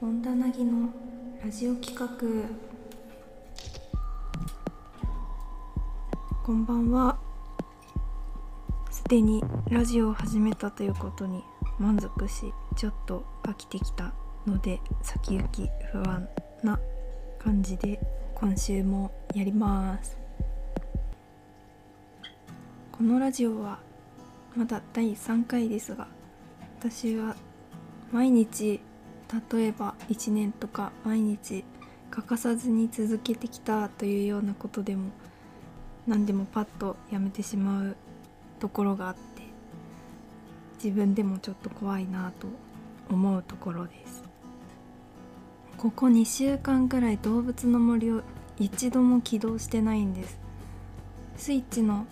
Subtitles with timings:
[0.00, 0.90] 本棚木の
[1.44, 2.06] ラジオ企画。
[6.44, 7.18] こんばんは。
[8.92, 11.42] すでにラジオを始めたということに
[11.80, 14.12] 満足しちょっと飽きてきた
[14.46, 16.28] ので先行き不安
[16.62, 16.78] な
[17.40, 17.98] 感じで
[18.36, 20.16] 今週もやります。
[22.92, 23.80] このラジオは
[24.54, 26.06] まだ第3回ですが
[26.78, 27.34] 私は
[28.12, 28.80] 毎日
[29.52, 31.64] 例えば1年とか毎日
[32.10, 35.10] 欠かさずに続けてきたというようなことでも
[36.06, 37.96] 何でもパッとやめてしまう
[38.58, 39.42] ところがあって
[40.82, 42.46] 自分でもちょっと怖いなと
[43.10, 44.22] 思うところです。
[45.76, 48.22] ここ2週間くらい動物の森を
[48.58, 50.38] 一度も起動してないんです。
[51.36, 52.06] スイッチの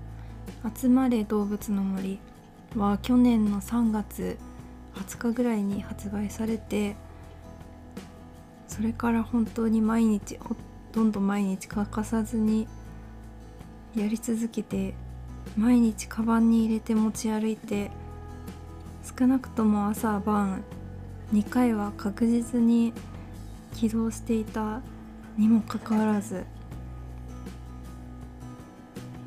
[0.76, 2.20] 「集まれ動物の森」
[2.76, 4.38] は去年の3月
[4.94, 6.96] 20日ぐらいに発売されて
[8.68, 10.56] それから本当に毎日ほ
[10.92, 12.66] とんど毎日欠かさずに
[13.94, 14.94] やり続けて
[15.56, 17.90] 毎日カバンに入れて持ち歩いて
[19.18, 20.64] 少なくとも朝晩
[21.32, 22.92] 2回は確実に
[23.74, 24.80] 起動していた
[25.36, 26.44] にもかかわらず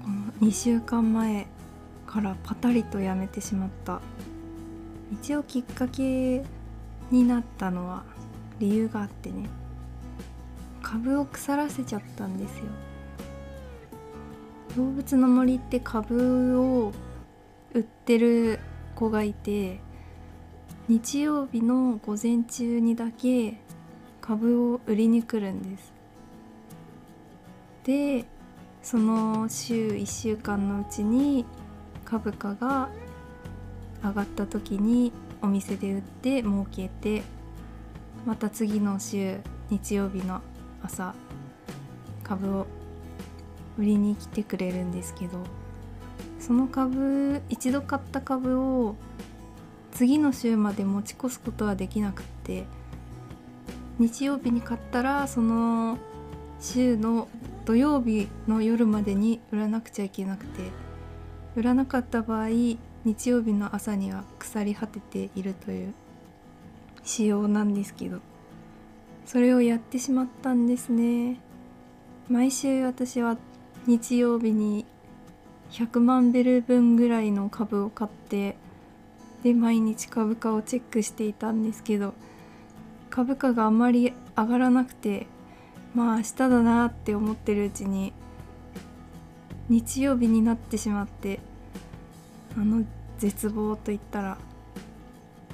[0.03, 1.47] この2週間前
[2.07, 3.99] からパタリとやめてしまった。
[5.11, 6.43] 一応きっかけ
[7.11, 8.03] になったのは
[8.59, 9.49] 理由があってね。
[10.81, 12.65] 株を腐らせちゃったんですよ。
[14.77, 16.91] 動物の森って株を
[17.73, 18.59] 売ってる
[18.93, 19.79] 子がいて
[20.87, 23.57] 日曜日の午前中にだけ
[24.21, 25.93] 株を売りに来るんです。
[27.83, 28.25] で
[28.81, 31.45] その週1週間のうちに
[32.03, 32.89] 株価が
[34.09, 35.11] 上がった時に
[35.41, 37.23] お店で売って儲けて
[38.25, 39.37] また次の週
[39.69, 40.41] 日曜日の
[40.83, 41.13] 朝
[42.23, 42.67] 株を
[43.77, 45.39] 売りに来てくれるんですけど
[46.39, 48.95] その株一度買った株を
[49.91, 52.65] 次の週まで持ち越すことはできなくって
[53.97, 55.97] 日曜日に買ったらその
[56.59, 57.27] 週の
[57.65, 60.69] 土曜日の夜までに売らなくちゃいけなくて
[61.55, 62.49] 売らなかった場合
[63.05, 65.93] 日曜日の朝には腐り果てているという
[67.03, 68.19] 仕様なんですけど
[69.25, 71.39] それをやってしまったんですね。
[72.29, 73.37] 毎週私は
[73.85, 74.85] 日曜日に
[75.71, 78.57] 100万ベル分ぐらいの株を買って
[79.43, 82.15] で毎日株価をチェックしていたんですけど
[83.11, 85.27] 株価があまり上がらなくて
[85.93, 88.13] まあ明日だなって思ってるうちに
[89.69, 91.39] 日曜日になってしまって
[92.57, 92.83] あの
[93.17, 94.37] 絶望といったら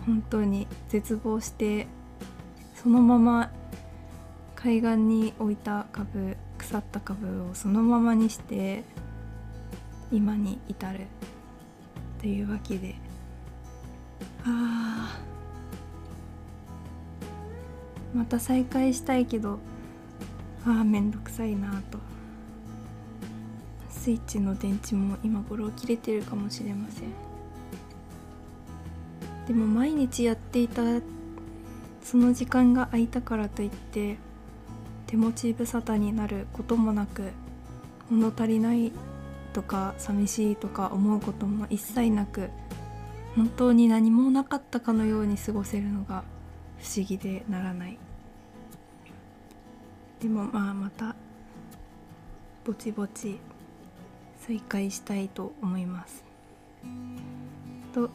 [0.05, 1.87] 本当に絶望して
[2.75, 3.51] そのまま
[4.55, 8.83] 海岸に置いた株腐った株をそのままにして
[10.11, 11.07] 今に至る
[12.19, 12.95] というわけで。
[14.43, 15.19] あ
[18.13, 19.59] また再開したいけど
[20.65, 22.10] ああめんどくさいなと。
[24.01, 27.13] スイッチの電池も今頃切れてるかもしれません。
[29.45, 30.81] でも毎日やっていた
[32.01, 34.17] その時間が空いたからといって
[35.05, 37.29] 手持ち無沙汰になることもなく
[38.09, 38.91] 物足りない
[39.53, 42.49] とか寂しいとか思うことも一切なく
[43.35, 46.23] 本当に何もなかったかのように過ごせるのが
[46.79, 47.99] 不思議でならない。
[50.19, 51.15] でもまあまた
[52.65, 53.39] ぼちぼち
[54.51, 56.25] 再開したいと思います。
[57.93, 58.09] と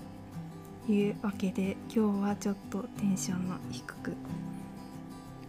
[0.86, 4.12] いうわけで今日はちょっとテンションの低く。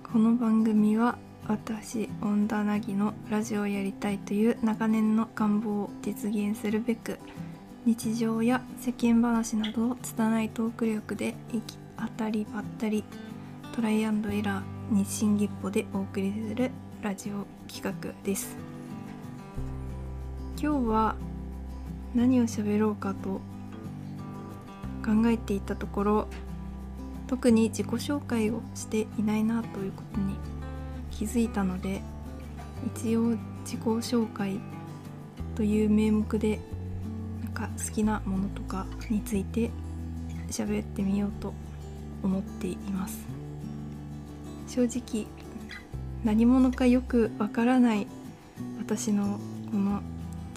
[0.02, 7.20] この番組は私恩田凪のラジオをやりたいという長年の願望を実現するべく
[7.86, 13.04] 日常や世間話などを拙いトーク力で行き当たりばったり
[13.76, 16.72] トライアンドエラー日進月歩でお送りする
[17.02, 18.67] ラジオ企画です。
[20.60, 21.16] 今日は
[22.16, 23.42] 何を喋ろうかと
[25.06, 26.28] 考えていたところ
[27.28, 30.36] 特に自己紹介をしていないなということに
[31.12, 32.02] 気づいたので
[32.96, 34.60] 一応自己紹介
[35.56, 36.60] という名目で
[37.44, 39.70] なんか好きなものとかについて
[40.50, 41.54] 喋ってみようと
[42.24, 43.28] 思っています。
[44.68, 45.28] 正直
[46.24, 48.08] 何者かよくわからない
[48.80, 49.40] 私の
[49.72, 50.02] この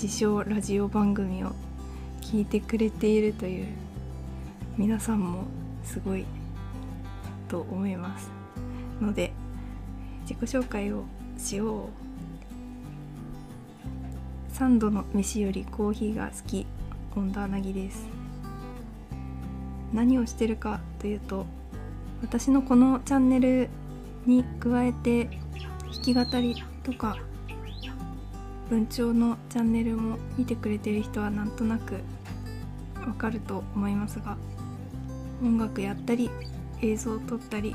[0.02, 1.52] 自称ラジオ番組を
[2.23, 3.67] 聞いてくれているという
[4.79, 5.44] 皆さんも
[5.85, 6.25] すごい
[7.50, 8.31] と思います。
[8.99, 9.31] ので
[10.23, 11.05] 自己紹介を
[11.37, 11.88] しよう。
[14.55, 16.67] 3度の飯よりコーヒーが好き。
[17.11, 18.08] 本田凪です。
[19.93, 21.44] 何をしてるかというと
[22.23, 23.69] 私のこのチャンネル
[24.25, 25.26] に加えて
[25.93, 27.19] 弾き語りとか
[28.70, 31.94] 文鳥のチャンネルも見てくれてる人はなんとなく
[33.05, 34.37] わかると思いますが
[35.43, 36.31] 音楽やったり
[36.81, 37.75] 映像を撮ったり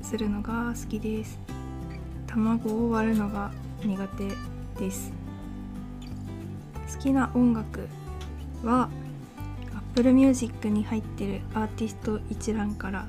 [0.00, 1.38] するのが好きです。
[2.28, 3.50] 卵を割るのが
[3.84, 4.28] 苦手
[4.80, 5.12] です。
[6.94, 7.88] 好きな音楽
[8.62, 8.88] は
[9.94, 13.08] Apple Music に入ってるアーティスト一覧から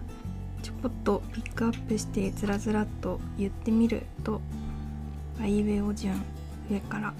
[0.63, 4.41] ちょこっとピックアップしてずらずらっと言ってみると
[5.39, 6.21] アイウエオ順
[6.69, 7.13] 上から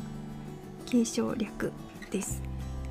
[0.86, 1.74] 敬称略
[2.12, 2.42] です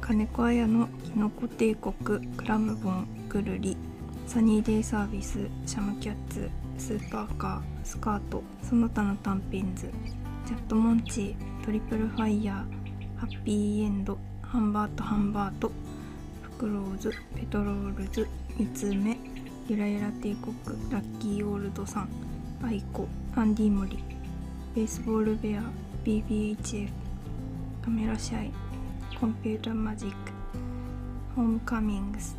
[0.00, 1.94] カネコアヤノきのこ帝国
[2.36, 3.76] クラムボンくるり
[4.26, 9.90] サニーデイサービスシャムキャッツスーパーカースカートその他の短編ズ
[10.46, 15.70] チャットモンチートリプルファイヤーはっぴいえんどハンバートハンバート
[16.42, 18.26] フクローズペトロールズ
[18.56, 19.16] 三つ目
[19.68, 20.54] ゆらゆら帝国
[20.90, 22.08] ラッキーオールドさん
[22.64, 23.06] アイコ
[23.36, 23.98] アンディモリ
[24.74, 25.62] ベースボールベア
[26.08, 26.88] BBHF
[27.84, 28.50] カメラシャイ
[29.20, 30.16] コンピュータマジック
[31.36, 32.34] ホームカミングス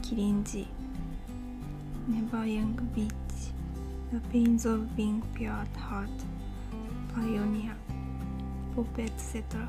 [0.00, 0.66] キリンジ
[2.08, 3.52] ネバーヤングビーチ
[4.10, 6.08] The Pains of Being Pure at Heart
[7.14, 7.74] Pioneer
[8.74, 9.68] Pop etc.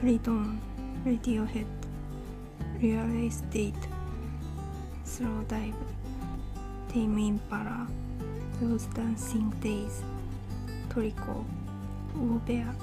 [0.00, 0.56] Playtone
[1.04, 1.66] Radiohead
[2.80, 3.74] Real Estate
[5.04, 5.74] Slow Dive
[6.90, 7.86] Tame Impala
[8.58, 10.02] Those Dancing Days
[10.88, 11.44] トリコ
[12.14, 12.74] ウォーベア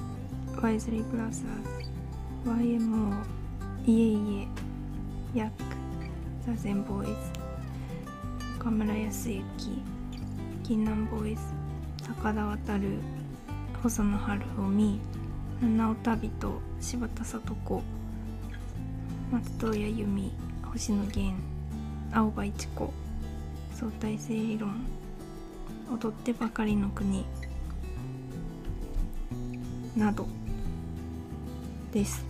[0.61, 3.13] ワイズリーブラザーズ YMO
[3.85, 4.47] いえい
[5.35, 5.53] えヤック
[6.45, 7.13] ザゼンボーイズ
[8.59, 9.43] 岡村康之
[10.63, 11.41] 銀南ボーイズ
[12.07, 12.79] 高田渡
[13.83, 14.99] 細野晴臣
[15.61, 17.83] 七尾旅人柴田聡子
[19.31, 20.31] 松任谷由実
[20.73, 21.35] 星野源
[22.11, 22.93] 青葉一子
[23.75, 24.85] 相対性理論
[25.91, 27.25] 踊ってばかりの国
[29.95, 30.27] など。
[31.91, 32.25] です。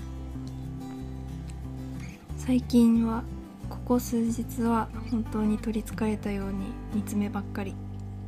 [2.38, 3.24] 最近は
[3.70, 7.76] ここ数日は本当に取りつかれたように見つめばっかり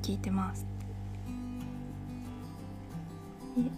[0.02, 0.66] 聞いてます。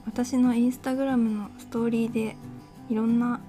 [0.05, 2.35] 私のインスタグラムのストーリーで
[2.89, 3.41] いろんな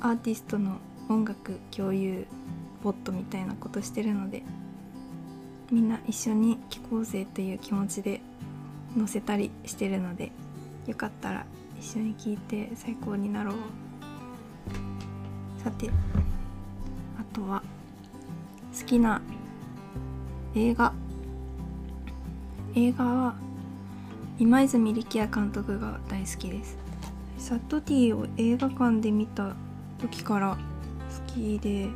[0.00, 2.26] アーティストの音楽共有
[2.82, 4.42] ボットみたいなことしてるので
[5.70, 8.20] みんな一緒に聴こうぜという気持ちで
[8.96, 10.32] 載せたりしてるので
[10.86, 11.46] よかったら
[11.78, 13.54] 一緒に聴いて最高になろう。
[15.62, 15.90] さて
[17.18, 17.62] あとは
[18.78, 19.22] 好きな
[20.54, 20.92] 映画。
[22.74, 23.34] 映画は
[24.38, 26.76] 今泉力也監督が大好きです。
[27.38, 29.54] サットティを映画館で見た
[29.98, 30.56] 時から
[31.28, 31.88] 好きで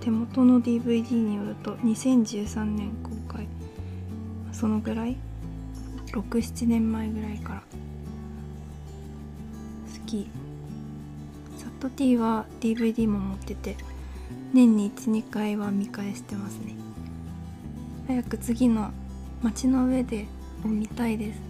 [0.00, 3.46] 手元の DVD によると2013年公開。
[4.52, 5.16] そのぐらい
[6.12, 7.66] 67年前ぐらいから好
[10.06, 10.28] き。
[11.56, 13.76] サットティは DVD も持ってて
[14.52, 16.74] 年に12回は見返してますね。
[18.06, 18.90] 早く次の
[19.42, 20.26] 街の上で
[20.64, 21.40] を見たいです。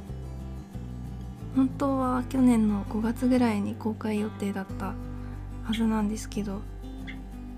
[1.56, 4.94] 本当は去年の5月ぐらいに公開予定だった
[5.64, 6.60] はずなんですけど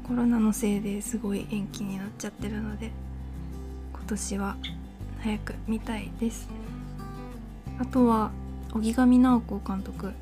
[0.07, 2.91] コロナのせいですごい延期になっちゃってるので
[3.93, 4.57] 今年は
[5.21, 6.49] 早く見たいです。
[7.83, 8.31] あとは
[8.75, 10.13] 荻上直子監督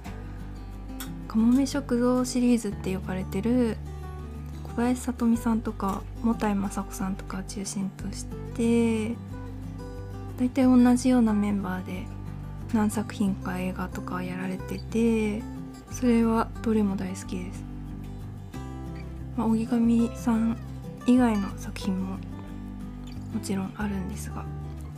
[1.28, 3.76] 「かもめ食堂」シリーズって呼ばれてる
[4.64, 8.24] 小林聡美さんとか茂田井雅子さんとかを中心とし
[8.54, 9.14] て
[10.38, 12.06] 大体同じようなメンバーで
[12.72, 15.42] 何作品か映画とかやられてて
[15.90, 17.62] それはどれも大好きです、
[19.36, 20.56] まあ、荻上さん
[21.06, 22.18] 以外の作品もも
[23.42, 24.46] ちろんあるんですが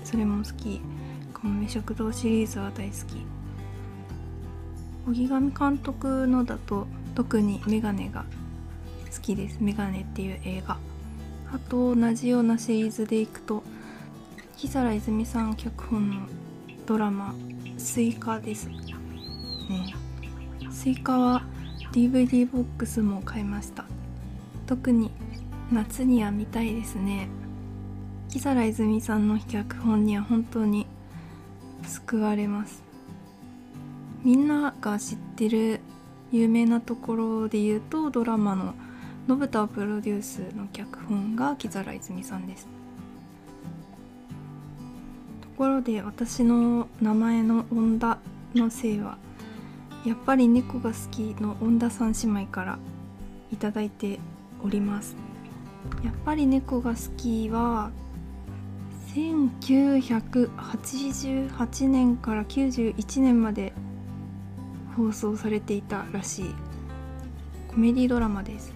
[0.04, 0.80] それも好き
[1.42, 3.26] 「かもめ食堂」シリーズは大好き。
[5.08, 8.24] 荻上監督のだと特に「メガネ」が
[9.12, 10.78] 好きです「メガネ」っていう映画。
[11.52, 13.62] あと同じようなシリーズでいくと
[14.56, 16.16] 木皿泉さん脚本の
[16.86, 18.68] ドラマ「すいか」です。
[18.68, 19.94] ね。
[20.70, 21.44] すいかは
[21.92, 23.84] DVD ボックスも買いました。
[24.66, 25.10] 特に
[25.72, 27.28] 夏には見たいですね。
[28.28, 30.86] 木更泉さんの脚本には本当に
[31.86, 32.82] 救われます。
[34.24, 35.80] みんなが知ってる
[36.30, 38.74] 有名なところで言うとドラマの
[39.28, 42.66] 「信太プロデュース」の脚本が木更泉さんです。
[45.40, 48.18] ところで私の名前の恩田
[48.54, 49.18] のせいは
[50.04, 52.78] やっぱり猫が好きの恩田三姉妹から
[53.52, 54.18] いただいて
[54.64, 55.16] おります。
[56.04, 57.90] やっぱり猫が好きは
[59.14, 63.74] 1988年から91年まで
[64.96, 66.54] 放送されていたらしい
[67.68, 68.72] コメディドラマです。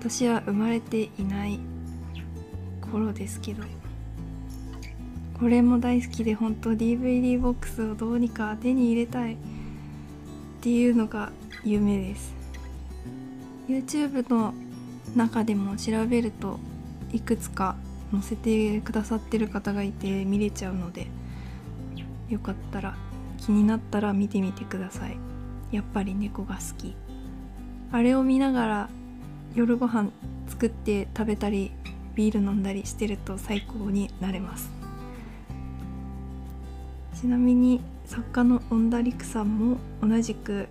[0.00, 1.60] 私は生まれていない
[2.90, 3.62] 頃ですけど
[5.38, 9.36] これも大好きで本当 DVD ボックスをどうにか手に入れたいっ
[10.60, 11.30] ていうのが
[11.64, 12.34] 夢です。
[13.68, 14.54] YouTube の
[15.14, 16.58] 中でも調べると
[17.12, 17.76] いくつか
[18.12, 21.08] 載せてくださってる方がいて見れちゃうので
[22.28, 22.96] よかったら
[23.38, 25.16] 気になったら見てみてください。
[25.70, 26.96] やっぱり猫が好き。
[27.92, 28.88] あれを見ながら
[29.54, 30.10] 夜ご飯
[30.48, 31.72] 作って食べたり
[32.14, 34.70] ビール飲んだりしてると最高になれます。
[37.14, 40.68] ちなみに作家の恩田陸さんも同じく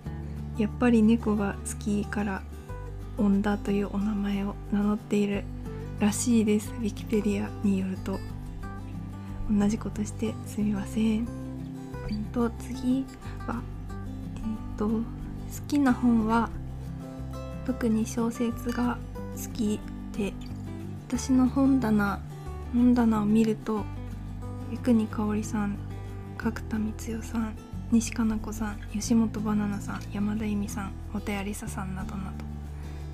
[0.58, 2.44] やっぱり猫が好きから
[3.18, 5.44] 恩田というお名前を名乗っている
[6.00, 6.72] らしいです。
[6.80, 8.20] ウィキペディアによると。
[9.50, 11.28] 同じことしてすみません、
[12.34, 13.06] と次
[13.48, 13.62] は
[14.38, 15.02] えっと好
[15.68, 16.50] きな本は
[17.66, 18.98] 特に小説が
[19.36, 19.80] 好き
[20.18, 20.34] で
[21.08, 22.20] 私の本棚
[22.74, 23.86] 本棚を見ると
[24.72, 25.78] 三国香織さん
[26.38, 27.56] 角田光代さん
[27.92, 32.45] 西加奈子さん吉本ばななさん山田由美さん本谷梨沙さんなどなど。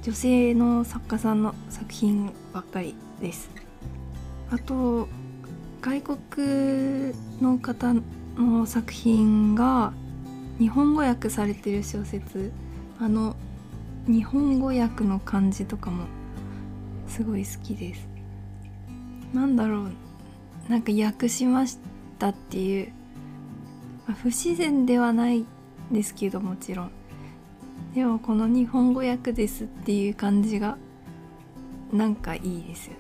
[0.04, 3.52] 女性の作家さんの作品ばっかりです。
[4.50, 5.08] あと
[5.80, 7.94] 外国の方
[8.36, 9.94] の作品が
[10.58, 12.52] 日本語訳されてる小説。
[13.00, 13.36] あの
[14.08, 16.06] 日本語訳の漢字とかも
[17.08, 18.08] すごい好きです。
[19.34, 19.92] なんだろう。
[20.68, 21.78] なんか訳しまし
[22.18, 22.88] たっていう、
[24.08, 25.46] まあ、不自然ではない
[25.92, 26.92] ですけどもちろん。
[27.94, 30.78] でもこの日本語訳ですっていう感じが
[31.92, 33.00] なんかいいですよね。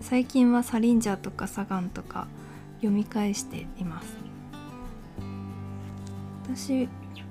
[0.00, 2.26] 最近はサリンジャーとかサガンとか
[2.76, 4.16] 読み返しています。
[6.44, 6.88] 私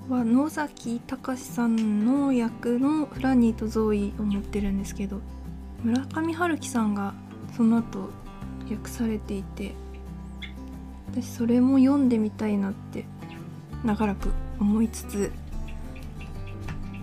[0.07, 5.21] は野崎隆さんの役のフラニーとゾーイを持ってるんですけど
[5.83, 7.13] 村上春樹さんが
[7.55, 8.09] その後
[8.69, 9.73] 訳されていて
[11.11, 13.05] 私それも読んでみたいなって
[13.83, 15.31] 長らく思いつつ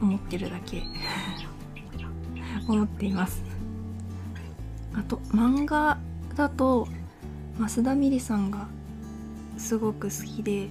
[0.01, 0.83] 思ってるだけ。
[2.69, 3.43] 思っています。
[4.95, 5.99] あと漫画
[6.35, 6.89] だと
[7.59, 8.69] 増田美里さんが
[9.57, 10.69] すごく好きで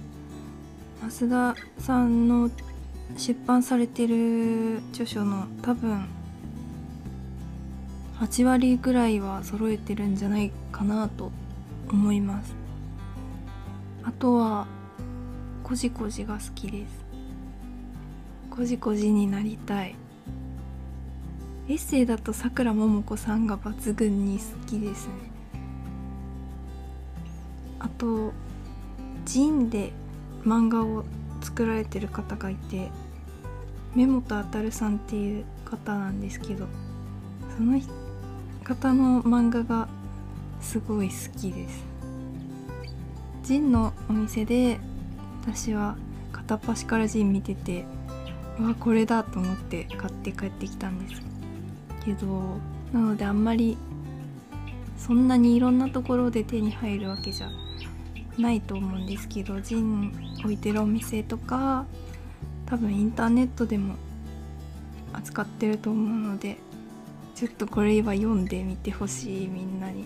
[1.02, 2.50] 増田さんの
[3.16, 6.06] 出版されてる著書の多分
[8.20, 11.30] 8割ぐらいは揃えてるんじゃないかなと
[11.88, 12.54] 思います。
[14.02, 14.66] あとは
[15.62, 17.07] 「こじこじ」が好きです。
[18.58, 19.94] こじこじになりたい。
[21.68, 25.12] エッセイだとさくらももこさんが抜群に好きですね。
[27.78, 28.32] あと
[29.24, 29.92] ジンで
[30.42, 31.04] 漫画を
[31.40, 32.90] 作られてる方がいて
[33.94, 36.66] 目本渉さんっていう方なんですけど
[37.56, 37.80] その
[38.64, 39.86] 方の漫画が
[40.60, 41.84] すごい好きです。
[43.44, 44.80] ジンのお店で
[45.42, 45.96] 私は
[46.32, 47.84] 片っ端からジン見てて
[48.62, 51.22] わこれだと思って買って帰ってきたんです。
[52.04, 52.26] けど
[52.92, 53.76] なのであんまり
[54.96, 57.50] そんなにいろんなところで手に入るわけじゃ
[58.38, 61.86] ないと思うんですけどジン置いてるお店とか
[62.66, 63.94] 多分インターネットでも
[65.12, 66.56] 扱ってると思うので
[67.34, 70.04] ちょっとこれは読んでみてほしいみんなに。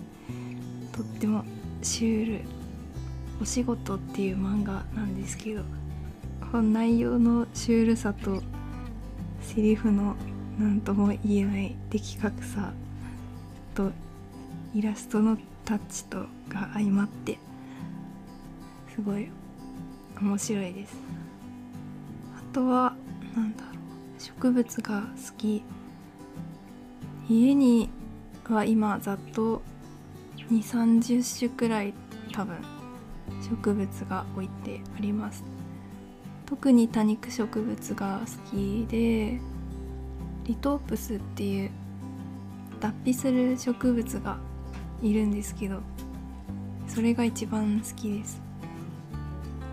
[0.93, 1.43] とっても
[1.83, 2.45] シュール
[3.41, 5.63] お仕事っていう漫画なんですけど。
[6.53, 8.43] 本内容のシュールさと
[9.41, 10.17] セリフの
[10.59, 12.75] 何とも言えない的確さ
[13.75, 13.91] と
[14.75, 17.39] イラストのタッチとが相まって
[18.95, 19.31] すごい
[20.21, 20.95] 面白いです。
[22.37, 22.95] あとは
[23.35, 25.65] 何だろう植物が好き。
[27.31, 27.89] 家に
[28.51, 29.63] は今ざっと
[30.51, 31.95] 2 3 0種くらい
[32.31, 32.59] 多分
[33.49, 35.62] 植物が置いてあります。
[36.53, 39.41] 特に多肉植物が好きで
[40.45, 41.71] リトープスっていう
[42.79, 44.37] 脱皮する植物が
[45.01, 45.81] いるんですけど
[46.87, 48.43] それが一番好きです。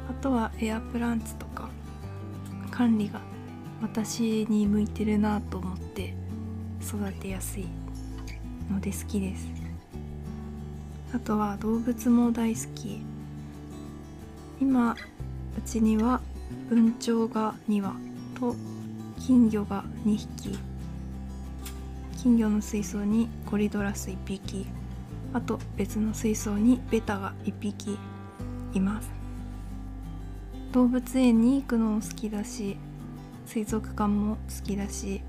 [0.09, 1.67] あとはエアプランツとか
[2.71, 3.19] 管理が
[3.81, 6.13] 私に向いてるなと思って
[6.81, 7.67] 育てやすい
[8.71, 9.49] ので好きです。
[11.13, 13.01] あとは動物も大好き。
[14.61, 16.21] 今うちには
[16.69, 17.95] 文鳥が2羽
[18.39, 18.55] と
[19.19, 20.55] 金魚が2匹。
[22.21, 24.67] 金魚の水槽にコリドラス1匹。
[25.33, 27.97] あと別の水槽にベタが1匹
[28.73, 29.09] います。
[30.71, 32.77] 動物園に行くのも好きだし
[33.47, 35.23] 水族館も好きだし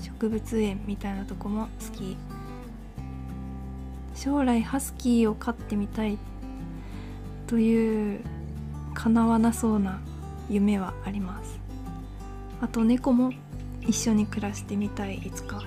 [0.00, 2.16] 植物園みたいなとこも好き。
[4.14, 6.16] 将来ハスキーを飼ってみたい
[7.46, 8.20] という
[8.94, 10.00] 叶わなそうな
[10.48, 11.58] 夢はあります。
[12.60, 13.32] あと猫も
[13.80, 15.16] 一緒に暮らしてみたい。
[15.18, 15.62] いつか。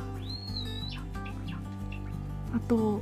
[2.53, 3.01] あと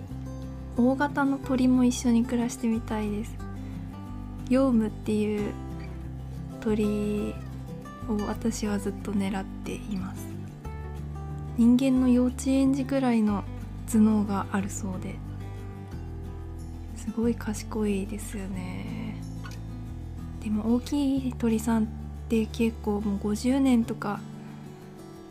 [0.76, 3.36] 大型の鳥も一緒に暮らしてみたいです。
[4.50, 5.54] ヨウムっていう
[6.62, 7.36] 鳥
[8.10, 10.26] を私はずっと狙っています。
[11.58, 13.44] 人間の幼稚園児ぐらいの
[13.92, 15.16] 頭脳があるそうで。
[16.96, 19.13] すごい賢いですよね。
[20.44, 21.88] でも大きい鳥さんっ
[22.28, 24.20] て結構もう50年とか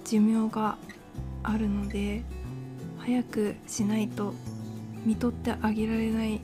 [0.04, 0.78] 寿命が
[1.42, 2.22] あるので
[2.98, 4.32] 早くしないと
[5.04, 6.40] 見とってあげられない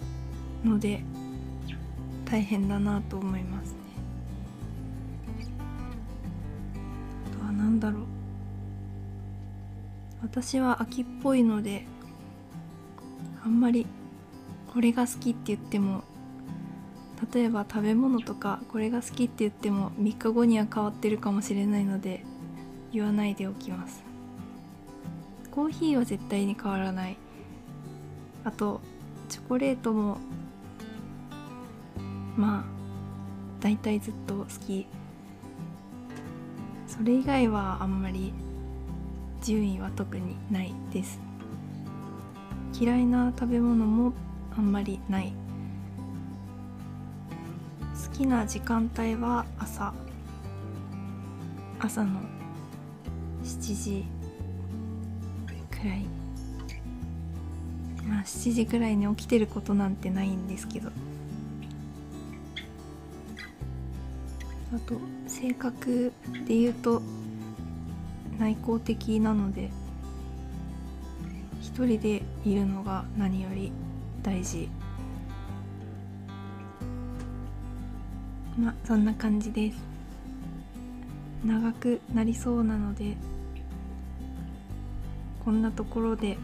[0.65, 1.03] ので
[2.27, 3.79] 大変だなと思いますね。
[7.33, 8.03] あとは何だろう。
[10.23, 11.87] 私は秋っぽいので
[13.43, 13.87] あんまり
[14.73, 16.03] これが好きって言っても
[17.33, 22.25] 例えば食べ物とかこれが好きって言っても3日後には変わってるかもしれないので
[22.93, 24.03] 言わないでおきます。
[25.51, 27.17] コーヒーは絶対に変わらない。
[28.45, 28.81] あと
[29.29, 30.19] チョコレートも
[32.37, 32.65] まあ
[33.61, 34.87] 大体ずっと好き。
[36.87, 38.33] それ以外はあんまり
[39.43, 41.19] 順位は特にないです。
[42.81, 44.13] 嫌いな食べ物も
[44.57, 45.33] あんまりない。
[48.19, 49.95] きな時間帯は朝。
[51.79, 52.21] 朝の
[53.45, 54.05] 7時
[55.71, 56.05] くらい。
[58.09, 60.91] まあ7時くらいに起きてることなんてないんですけど。
[64.75, 64.97] あと
[65.29, 66.13] 性格
[66.45, 67.01] で言うと
[68.41, 69.71] 内向的なので
[71.61, 73.71] 一人でいるのが何より
[74.25, 74.69] 大事。
[78.59, 79.79] まあそんな感じです。
[81.45, 83.17] 長くなりそうなので
[85.45, 86.37] こんなところで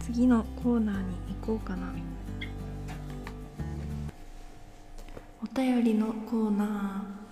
[0.00, 1.02] 次のコーナーに
[1.40, 1.94] 行こうかな。
[5.42, 7.24] お便りのコーナー。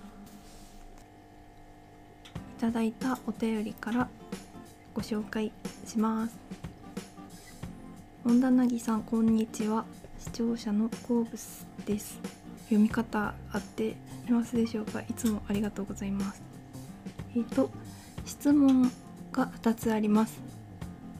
[2.57, 4.07] いただいたお便りから
[4.93, 5.51] ご紹介
[5.85, 6.37] します。
[8.23, 9.83] 本田なぎさんこんにちは。
[10.23, 12.17] 視聴者のコーブスです。
[12.67, 15.01] 読み方合っていますでしょうか？
[15.01, 16.41] いつもありがとうございます。
[17.35, 17.69] えっ、ー、と
[18.25, 18.89] 質問
[19.33, 20.39] が2つあります。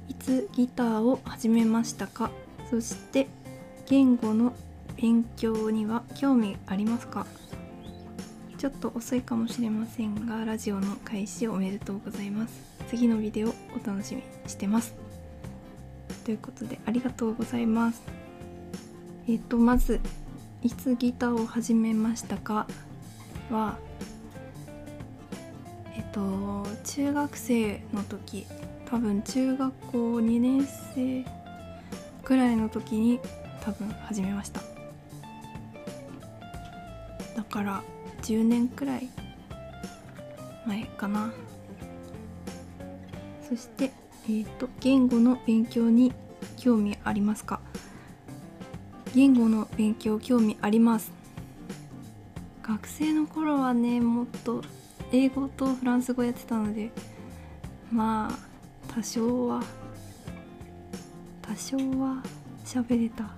[0.08, 2.32] いつギターを始めましたか？
[2.70, 3.28] そして
[3.88, 4.54] 言語の
[4.96, 7.28] 勉強には興味ありますか？
[8.58, 12.54] ちょっと遅いかもしれませんがラジオの開始おめでとうございます。
[12.88, 13.54] 次のビデオお
[13.86, 14.96] 楽しみにしてます。
[16.24, 18.02] ということでありがとうございます。
[19.28, 20.00] えっ、とまず
[20.62, 22.68] いつギターを始めましたか？
[23.50, 23.78] は
[25.96, 28.46] えっ、と中学生の時
[28.86, 31.26] 多分中学校2年生
[32.24, 33.20] くらいの時に
[33.62, 34.62] 多分始めました。
[37.36, 37.84] だから
[38.24, 39.10] 10年くらい
[40.66, 41.32] 前かな。
[43.50, 43.92] そして
[44.26, 46.14] えーと、言語の勉強に
[46.58, 47.60] 興味ありますか？
[49.14, 51.12] 言語の勉強興味あります。
[52.64, 54.64] 学生の頃はねもっと
[55.12, 56.90] 英語とフランス語やってたので
[57.92, 59.64] まあ多少は
[61.42, 62.24] 多少は
[62.66, 63.30] 喋れた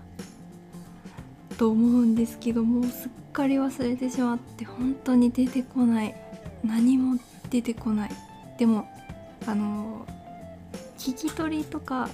[1.58, 6.16] と思うんですけどもうすっかり忘れてしまって本当に出てこない。
[6.64, 8.10] 何も出てこない。
[8.58, 8.88] でも
[9.46, 10.06] あの
[10.98, 12.08] 聞き取りとか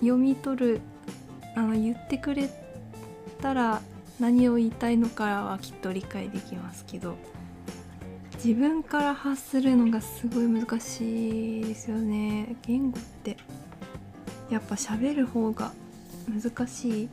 [0.00, 0.80] 読み取る
[1.54, 2.48] あの言ってくれ
[3.40, 3.80] たら
[4.20, 7.16] 何を言いたいのかはきっと理解できますけど
[8.44, 12.56] 自分から発するのがすごい難しいですよね。
[12.66, 13.38] 言語って。
[14.50, 15.72] やっぱ喋る方が
[16.28, 17.08] 難しい。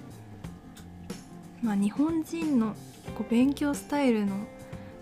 [1.64, 2.76] まあ日本人の
[3.16, 4.36] こう勉強スタイルの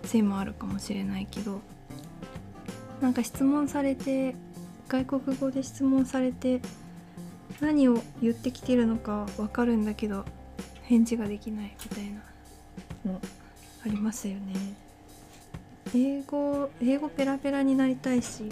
[0.04, 1.60] せいもあるかもしれないけど
[3.00, 4.34] なんか質問されて
[4.88, 6.60] 外国語で質問されて
[7.60, 10.24] 何を言ってきてるのか分かるんだけど
[10.82, 12.20] 返事ができないみたいな。
[13.04, 13.20] の
[13.84, 14.54] ありますよね。
[15.94, 18.44] 英語英語ペラペラになりたいし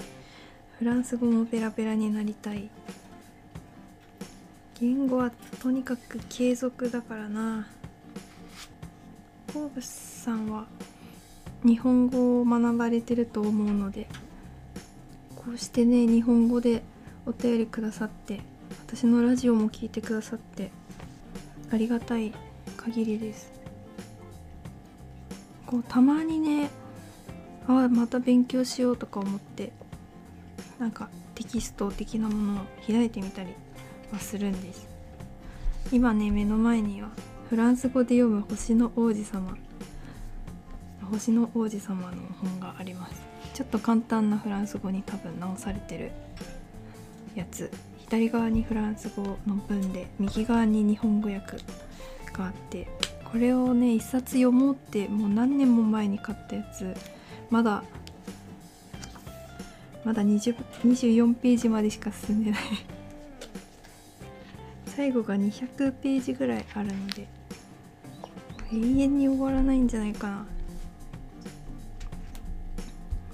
[0.78, 2.68] フランス語もペラペラになりたい。
[4.80, 7.66] 言語はとにかく継続だからな。
[9.52, 10.66] コーブスさんは
[11.64, 14.06] 日本語を学ばれてると思うので
[15.34, 16.82] こうしてね日本語で
[17.26, 18.40] お便りくださって
[18.88, 20.70] 私のラジオも聞いてくださって
[21.70, 22.32] ありがたい
[22.78, 23.52] 限りです。
[25.66, 26.70] こうたまにね
[27.66, 29.72] ああまた勉強しようとか思って
[30.78, 33.52] なんかテキスト的なものを開いてみたり
[34.10, 34.88] はするんです。
[35.92, 37.10] 今ね目の前には
[37.50, 39.54] フランス語で読む星の王子様。
[41.10, 43.20] 星の王子様の本があります。
[43.52, 46.10] ちょっと簡単なフランス語に多分直されてる
[47.34, 47.70] やつ。
[48.08, 51.58] 左側にフランス語の文で右側に日本語訳
[52.32, 52.88] があって
[53.30, 56.94] これをね一冊読もうってもう何年も前に買ったやつ。
[57.50, 57.82] まだ
[60.04, 62.60] まだ20 24ページまでしか進んでない。
[64.86, 67.28] 最後が200ページぐらいあるので
[68.72, 70.46] 永遠に終わらないんじゃないかな。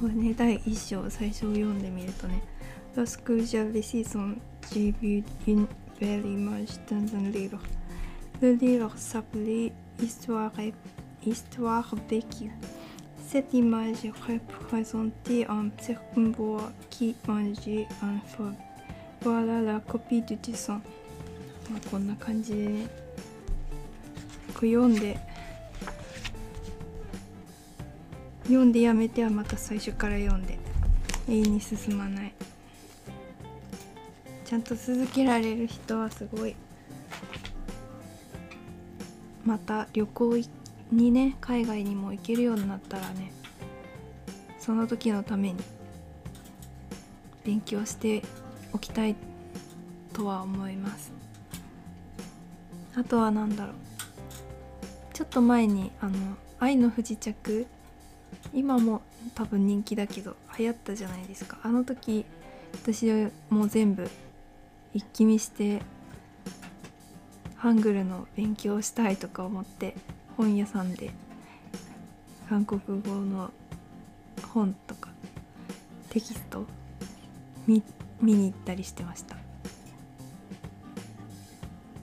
[0.00, 2.42] これね第1章最初読んでみるとね
[2.96, 4.36] 「Lorsque j'avais six ans,
[4.73, 5.65] j'ai vu une
[5.99, 7.61] belle image dans un livre.
[8.41, 10.51] Le livre s'appelait Histoire,
[11.25, 12.51] Histoire vécue.
[13.27, 15.69] Cette image représentait un
[16.29, 18.51] bois qui mangeait un feu.
[19.21, 20.81] Voilà la copie du dessin.
[21.69, 22.67] まあこんな感じで
[24.53, 25.17] こう読んで
[28.43, 30.57] 読んでやめてはまた最初から読んで
[31.27, 32.33] 永遠に進まない
[34.44, 36.54] ちゃんと続けられる人はすごい。
[39.44, 40.42] また旅行
[40.90, 43.30] にね海外にも行けるようになったらね
[44.58, 45.62] その時のために
[47.44, 48.22] 勉強して
[48.72, 49.16] おきたい
[50.14, 51.12] とは思います。
[52.96, 53.74] あとは何だろう。
[55.12, 56.14] ちょっと前にあの
[56.58, 57.66] 「愛の不時着」
[58.54, 59.02] 今も
[59.34, 61.58] 多分人気だけど流行ったじゃないですか。
[61.62, 62.24] あの時
[62.72, 64.08] 私も全部
[64.94, 65.82] 一気見して
[67.56, 69.94] ハングルの勉強したいとか思って
[70.36, 71.10] 本屋さんで
[72.48, 73.50] 韓国語の
[74.52, 75.10] 本とか
[76.10, 76.64] テキスト
[77.66, 77.82] 見
[78.20, 79.36] 見に行ったりしてました。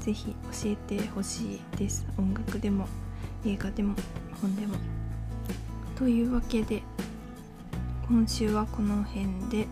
[0.00, 2.06] ぜひ教えてほしいです。
[2.16, 2.86] 音楽でも
[3.44, 3.96] 映画でも
[4.40, 4.76] 本でも。
[5.96, 6.82] というわけで
[8.08, 9.66] 今週はこの辺で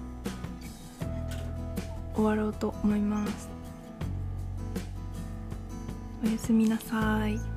[2.16, 3.48] 終わろうと思います。
[6.24, 7.53] おやすみなさい。